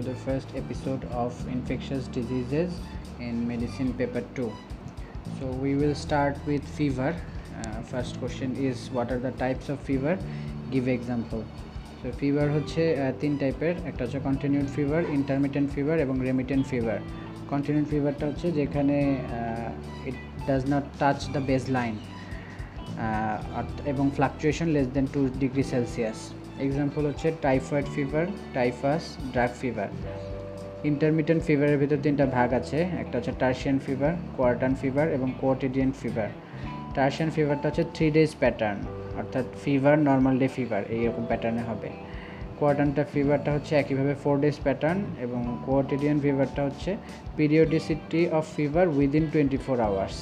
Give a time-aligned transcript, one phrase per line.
[0.00, 2.72] to the first episode of infectious diseases
[3.18, 4.52] in medicine paper 2.
[5.38, 7.14] So we will start with fever.
[7.58, 10.18] Uh, first question is what are the types of fever?
[10.70, 11.44] Give example.
[12.02, 12.82] So fever হচ্ছে
[13.22, 16.98] তিন টাইপের একটা হচ্ছে continued fever intermittent fever এবং remittent fever
[17.52, 18.96] continued ফিভারটা হচ্ছে যেখানে
[20.08, 20.16] it
[20.48, 21.94] does not touch the base line
[23.92, 26.18] এবং fluctuation less than two degree Celsius
[26.66, 28.24] example হচ্ছে typhoid fever
[28.56, 29.02] typhus
[29.34, 29.88] drug fever
[30.90, 36.28] intermittent ফিভারের ভিতর তিনটা ভাগ আছে। একটা হচ্ছে টার্সিয়ান ফিভার কোয়ার্টান ফিভার এবং কোয়ার্টিডিয়ান ফিভার
[36.96, 38.78] টার্সিয়ান ফিভারটা হচ্ছে থ্রি ডেজ প্যাটার্ন
[39.20, 41.90] অর্থাৎ ফিভার নর্মাল ডে ফিভার এইরকম প্যাটার্নে হবে।
[42.58, 46.90] কোয়ার্টানটা ফিভারটা হচ্ছে একইভাবে ফোর ডেজ প্যাটার্ন এবং কোয়ার্টিডিয়ান ফিভারটা হচ্ছে
[47.36, 50.16] periodicity of fever within twenty four hours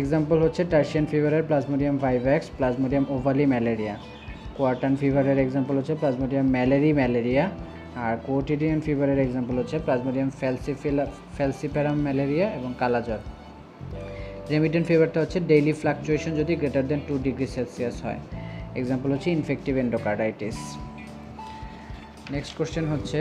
[0.00, 3.96] example হচ্ছে tertian ফিভারের plasmodium vivax plasmodium ovale malaria
[4.56, 7.44] quartan ফিভারের example হচ্ছে প্লাজমোডিয়াম ম্যালেরি ম্যালেরিয়া
[8.04, 11.04] আর কোটিডিয়ান ফিভারের এক্সাম্পল হচ্ছে প্লাজমোডিয়াম ফ্যালসিফিলা
[11.36, 13.20] ফ্যালসিপ্যারাম ম্যালেরিয়া এবং কালাজ্বর
[14.50, 18.20] রেমিটেন্ট ফিভারটা হচ্ছে ডেইলি ফ্লাকচুয়েশন যদি greater than two degree Celsius হয়।
[18.80, 20.58] এক্সাম্পল হচ্ছে ইনফেক্টিভ এন্ডোকার্ডাইটিস
[22.34, 23.18] নেক্সট কোশ্চেন হচ্ছে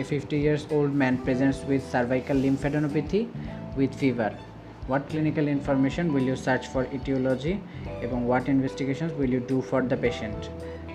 [0.00, 3.20] a fifty years old man presents with cervical lymphadenopathy
[3.78, 4.32] with fever
[4.90, 7.54] what clinical information will you search for aetiology
[8.06, 10.40] এবং what investigations will you do for the patient?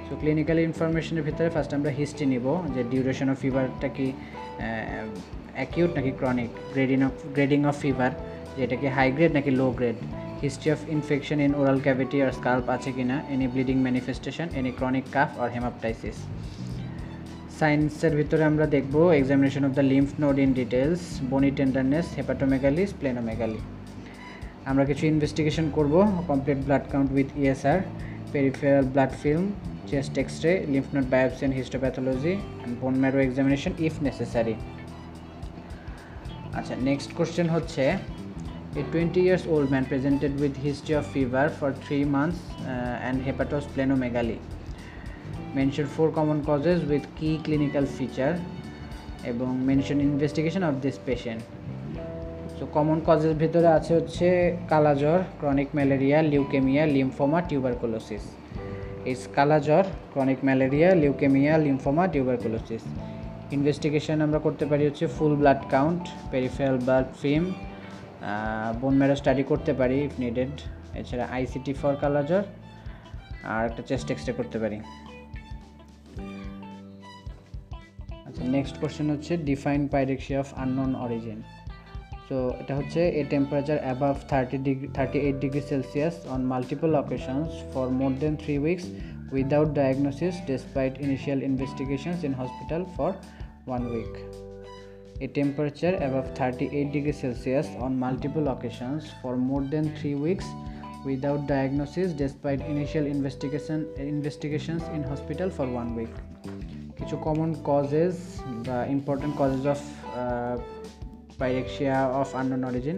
[0.05, 4.07] So clinical ইনফরমেশনের ভিতরে first আমরা history নিব, যে duration of ফিভারটা কি
[5.57, 8.11] acute নাকি chronic grading of grading of fever
[8.57, 9.97] যেটা কি হাই গ্রেড নাকি low grade
[10.41, 15.05] history of infection in oral cavity R scalp আছে কিনা any bleeding manifestation any chronic
[15.11, 16.17] cough আর হেমাপটাইসিস
[17.59, 21.01] সায়েন্সের ভিতরে আমরা দেখব examination of the lymph node in details
[21.31, 23.59] bony tenderness hepatomegaly splenomegaly
[24.65, 25.93] আমরা কিছু ইনভেস্টিগেশন করব
[26.29, 27.79] complete blood count with ESR
[28.33, 29.45] peripheral blood film
[29.89, 34.55] chest X ray lymph node biopsy and histopathology and bone marrow examination if necessary
[36.57, 37.83] আচ্ছা next question হচ্ছে
[38.73, 43.21] A 20 years old man presented with history of fever for 3 months uh, and
[43.21, 44.39] hepatosplenomegaly.
[45.53, 48.35] Mention four common causes with key clinical feature
[49.31, 51.41] এবং mention investigation of this patient
[52.57, 54.27] so common কজের ভিতরে আছে হচ্ছে
[54.71, 58.23] কালাজ্বর chronic malaria leukaemia lymphoma tuberculosis
[59.05, 59.83] এই কালাজ্বর
[60.13, 62.83] chronic malaria leukaemia lymphoma tuberculosis
[63.51, 67.45] investigation আমরা করতে পারি হচ্ছে full blood count peripheral blood film
[68.81, 70.53] bone marrow study করতে পারি ইফ নিডেড
[70.95, 72.43] এছাড়া আইসিটি ফর কালাজ্বর,
[73.43, 74.79] আর একটা চেস্ট এক্সরে করতে পারি।
[78.25, 81.41] আচ্ছা নেক্সট কোশ্চেন হচ্ছে define pyrexia of unknown origin
[82.27, 87.51] so এটা হচ্ছে a temperature above thirty degree thirty eight degree Celsius on multiple occasions
[87.73, 88.85] for more than three weeks
[89.33, 93.11] without diagnosis despite initial investigations in hospital for
[93.67, 94.13] one week
[95.25, 100.47] a temperature above thirty eight degree Celsius on multiple occasions for more than three weeks
[101.05, 103.79] without diagnosis despite initial investigation
[104.13, 106.13] investigations in hospital for one week
[106.97, 108.15] কিছু common causes
[108.67, 109.81] বা important causes of
[111.43, 112.97] pyrexia of unknown origin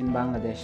[0.00, 0.60] in Bangladesh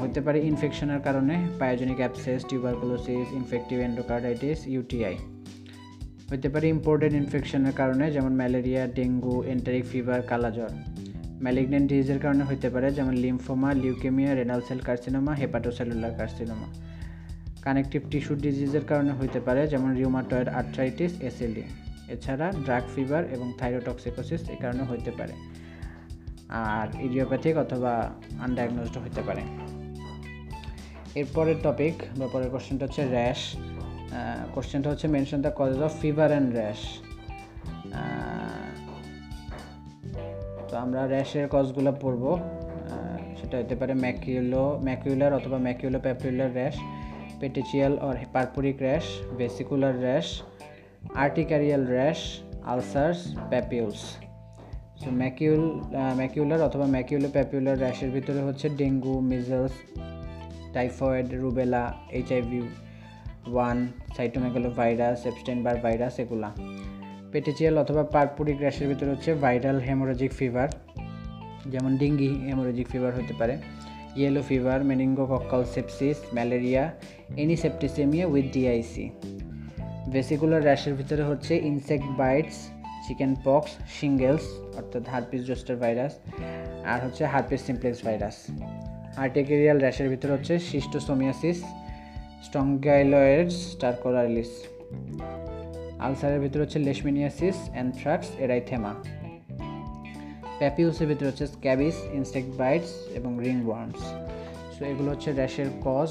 [0.00, 5.16] হতে পারে ইনফেকশনের কারণে pyogenic abscess tuberculosis infective endocarditis UTI
[6.30, 10.72] হতে পারে imported ইনফেকশনের কারণে, যেমন ম্যালেরিয়া ডেঙ্গু এন্টারিক ফিভার কালাজ্বর।
[11.44, 16.68] ম্যালিগনেন্ট ডিজিজের কারণে হতে পারে, যেমন lymphoma leukaemia renal cell carcinoma hepatocellular carcinoma
[17.64, 21.64] connective tissue ডিজিজের কারণে হতে পারে, যেমন রিউমাটয়েড আর্থ্রাইটিস এসএলডি
[22.14, 25.34] এছাড়া ড্রাগ ফিভার এবং থাইরোটক্সিকোসিস এই কারণে হতে পারে।
[26.48, 28.10] আর ইডিওপ্যাথিক অথবা
[28.40, 29.42] আনডায়াগনোজড হতে পারে।
[31.14, 33.56] এরপরের টপিক বা পরের কোশ্চেনটা হচ্ছে র্যাশ
[34.54, 36.98] কোশ্চেনটা হচ্ছে mention the causes of fever and rash
[40.68, 42.38] তো আমরা র্যাশের কজগুলো পড়ব।
[43.40, 46.76] সেটা হতে পারে ম্যাকিউলো ম্যাকিউলার অথবা maculo papular rash
[47.40, 49.04] petechial or purpuric rash
[49.36, 50.42] vesicular rash
[51.14, 54.23] urticarial rash ulcers papules
[55.00, 55.62] so macule
[56.16, 59.74] macular অথবা ম্যাকিউলো প্যাপিউলার র্যাশের ভিতরে হচ্ছে dengue measles
[60.72, 62.60] typhoid rubella HIV
[63.54, 66.50] one cytomegalo virus Epstein Barr virus এগুলা।
[67.32, 70.68] পেটেচিয়াল অথবা পারপুরিক র্যাশের ভিতরে হচ্ছে ভাইরাল হেমোরোজিক ফিভার
[71.66, 73.54] যেমন ডিঙ্গি হেমোরোজিক ফিভার হতে পারে।
[74.16, 76.92] Yellow fever meningo meningococcal sepsis malaria
[77.36, 79.10] any septicaemia with DIC
[80.12, 82.58] vesicular র্যাশের ভিতরে হচ্ছে insect bites
[83.06, 84.46] chicken pox shingles
[84.78, 86.12] অর্থাৎ হারপিস জোস্টার ভাইরাস,
[86.92, 88.36] আর হচ্ছে হারপিস সিমপ্লেক্স ভাইরাস।
[89.24, 91.58] আর্টিকেরিয়াল র্যাশের ভিতরে হচ্ছে সিস্টোসোমিয়াসিস
[92.46, 94.50] স্টঙ্গাইলয়েডস টার্কোরাইলিস
[96.06, 98.92] আলসারের ভিতরে হচ্ছে লেশমিনিয়াসিস, অ্যানথ্রাক্স, এরাইথেমা।
[100.60, 104.02] প্যাপিউসের ভিতরে হচ্ছে স্ক্যাবিস, ইনসেক্ট বাইটস এবং রিং ওয়ার্মস
[104.74, 106.10] সো এগুলো হচ্ছে র্যাশের কজ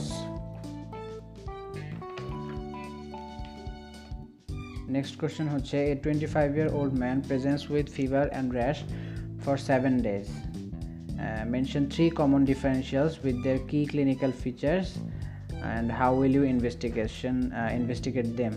[4.94, 8.78] নেক্সট কোয়েশ্চেন হচ্ছে a twenty five year old man presents with fever and rash
[9.46, 10.26] for seven days
[11.50, 17.36] mention three common differentials with their key clinical features and how will you investigation
[17.74, 18.54] investigate them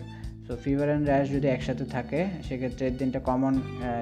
[0.47, 3.53] so fever and rash যদি একসাথে থাকে, সেক্ষেত্রে তিনটা common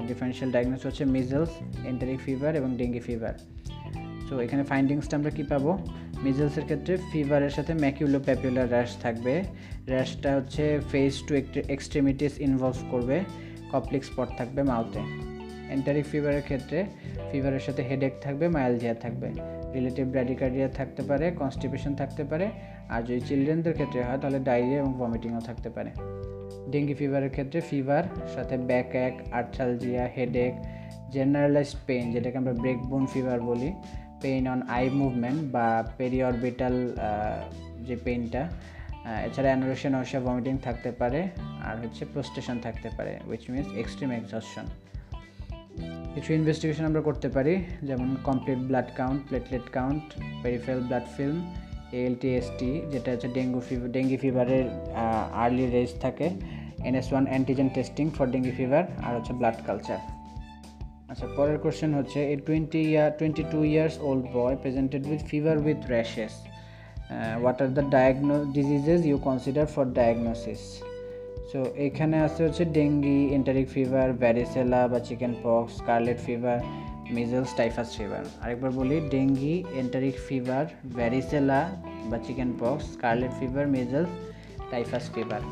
[0.08, 1.52] differential diagnose হচ্ছে measles
[1.84, 3.34] enteric fever এবং dengue fever
[4.28, 5.70] so এখানে ফাইন্ডিংসটা আমরা কী পাবো?
[6.24, 9.42] মিজলসের ক্ষেত্রে ফিভারের সাথে ম্যাকিউলো প্যাপিউলার র্যাশ থাকবে
[9.88, 11.32] র্যাশটা হচ্ছে ফেস টু
[11.68, 13.16] এক্সট্রিমিটিস ইনভলভ করবে।
[13.72, 15.02] কপ্লিক স্পট থাকবে মাউথে
[15.70, 16.84] এন্টারিক ফিভারের ক্ষেত্রে
[17.32, 19.28] ফিভারের সাথে হেডেক থাকবে মায়ালজিয়া থাকবে।
[19.74, 22.46] রিলেটিভ ব্র্যাডিকার্ডিয়া থাকতে পারে কনস্টিপেশন থাকতে পারে।
[22.88, 25.90] আর যদি চিলড্রেনদের ক্ষেত্রে হয়, তাহলে ডায়রিয়া এবং ভমিটিংও থাকতে পারে।
[26.70, 28.04] ডেঙ্গি ফিভারের ক্ষেত্রে ফিভার
[28.34, 30.52] সাথে ব্যাক এক আর্থালজিয়া হেডেক
[31.12, 33.72] জেনারেলাইজড পেইন যেটাকে আমরা ব্রেক বোন ফিভার বলি।
[34.22, 35.66] পেইন অন আই মুভমেন্ট বা
[35.98, 36.74] পেরিঅরবিটাল
[37.88, 38.42] যে পেইনটা
[39.28, 41.20] এছাড়া অ্যানোরেশন অসা ভমিটিং থাকতে পারে,
[41.68, 44.66] আর হচ্ছে প্রোস্টেশন থাকতে পারে উইচ মিনস এক্সট্রিম এক্সশন
[46.14, 47.54] কিছু ইনভেস্টিগেশন আমরা করতে পারি,
[47.88, 50.04] যেমন complete blood count platelet count
[50.42, 51.38] peripheral blood film
[51.98, 54.66] ALT AST যেটা হচ্ছে ডেঙ্গু ফিভার ডেঙ্গি ফিভারের
[55.42, 56.26] আর্লি রেজ থাকে
[56.88, 60.15] NS one antigen testing for dengue fever আর হচ্ছে ব্লাড কালচার
[61.16, 65.56] আচ্ছা পরের কোশ্চেন হচ্ছে a twenty year twenty two years old boy presented with fever
[65.66, 66.34] with rashes
[67.42, 70.62] what are the diagno diseases you consider for diagnosis
[71.50, 76.58] so এখানে আছে হচ্ছে dengue enteric fever varicella বা chicken pox scarlet fever
[77.16, 80.64] measles typhus fever আরেকবার বলি dengue enteric fever
[80.98, 81.60] varicella
[82.10, 84.10] বা chicken pox scarlet fever measles
[84.70, 85.42] typhus fever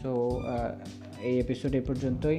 [0.00, 0.10] so
[1.28, 2.38] এই episode এ পর্যন্তই।